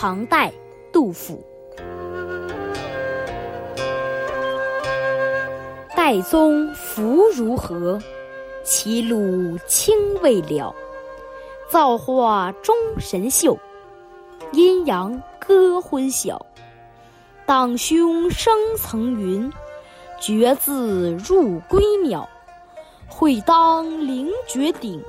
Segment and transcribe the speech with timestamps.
[0.00, 0.52] 唐代，
[0.92, 1.44] 杜甫。
[5.96, 7.98] 岱宗夫如何？
[8.64, 10.74] 齐鲁青未了。
[11.70, 13.58] 造化钟神秀，
[14.52, 16.44] 阴阳割昏晓。
[17.46, 19.52] 荡胸生层云，
[20.20, 22.28] 决眦入归鸟。
[23.08, 25.02] 会当凌绝顶，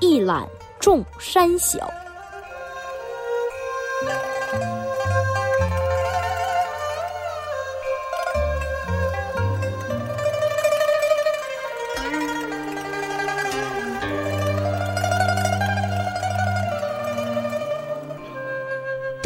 [0.00, 0.48] 一览
[0.78, 1.88] 众山小。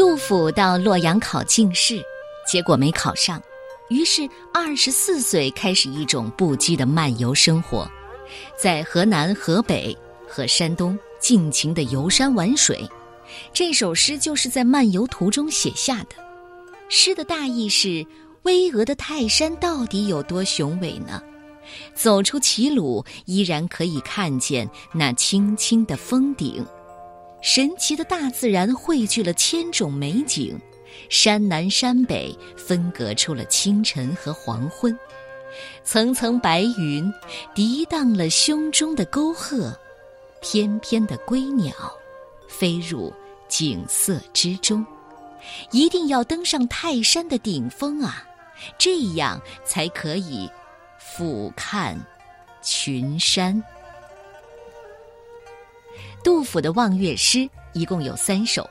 [0.04, 1.98] 杜甫到洛阳考进士，
[2.46, 3.42] 结果没考上，
[3.88, 7.90] 于是二十四岁开始一种不羁的漫游生活，
[8.54, 9.96] 在河南、河北
[10.28, 12.86] 和山东尽情的游山玩水。
[13.50, 16.10] 这首诗就是在漫游途中写下的。
[16.90, 18.06] 诗的大意是：
[18.42, 21.22] 巍峨的泰山到底有多雄伟呢？
[21.94, 26.62] 走出齐鲁，依然可以看见那青青的峰顶。
[27.44, 30.58] 神奇的大自然汇聚了千种美景，
[31.10, 34.98] 山南山北分隔出了清晨和黄昏，
[35.84, 37.04] 层层白云
[37.54, 39.78] 涤荡了胸中的沟壑，
[40.40, 41.70] 翩翩的归鸟
[42.48, 43.12] 飞入
[43.46, 44.84] 景色之中。
[45.70, 48.26] 一定要登上泰山的顶峰啊，
[48.78, 50.48] 这样才可以
[50.98, 51.94] 俯瞰
[52.62, 53.62] 群山。
[56.24, 58.68] 杜甫的望岳诗一共有三首，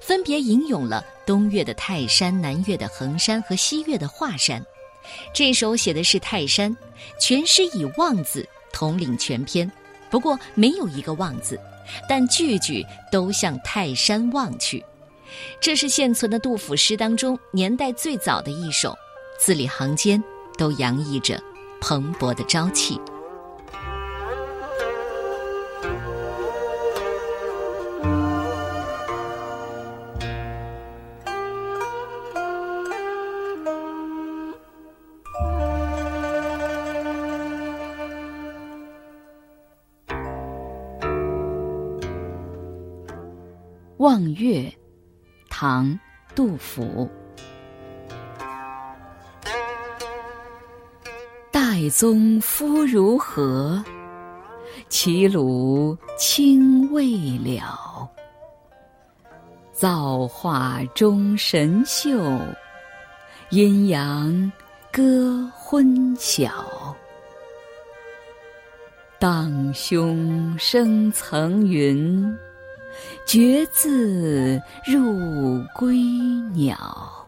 [0.00, 4.64] 分别吟咏了东岳的泰山、南岳的衡山和西岳的华山。
[5.34, 6.74] 这首写的是泰山，
[7.18, 9.70] 全诗以“望”字统领全篇，
[10.10, 11.58] 不过没有一个“望”字，
[12.08, 14.82] 但句句都向泰山望去。
[15.60, 18.96] 这是现存的杜甫诗当中年代最早的一首，
[19.40, 20.22] 字里行间
[20.56, 21.42] 都洋溢着
[21.80, 22.96] 蓬勃的朝气。
[44.02, 44.68] 望岳，
[45.48, 45.86] 唐·
[46.34, 47.08] 杜甫。
[51.52, 53.80] 岱宗夫如何？
[54.88, 58.10] 齐鲁青未了。
[59.72, 62.18] 造化钟神秀，
[63.50, 64.50] 阴阳
[64.90, 66.66] 割昏晓。
[69.20, 72.36] 荡胸生层云。
[73.26, 75.96] 决眦入归
[76.52, 77.26] 鸟，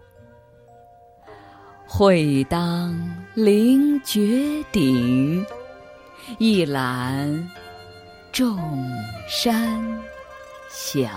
[1.86, 2.94] 会当
[3.34, 5.44] 凌绝顶，
[6.38, 7.50] 一览
[8.32, 8.58] 众
[9.28, 9.80] 山
[10.68, 11.08] 小。